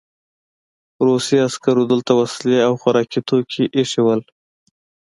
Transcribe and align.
روسي 1.05 1.35
عسکرو 1.47 1.83
دلته 1.91 2.11
وسلې 2.21 2.57
او 2.67 2.73
خوراکي 2.81 3.21
توکي 3.27 3.63
ایښي 3.77 4.01
وو 4.05 4.15